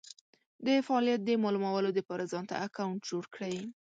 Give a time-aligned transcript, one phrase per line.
[0.67, 3.55] دفعالیت د مالومولو دپاره ځانته اکونټ جوړ کړی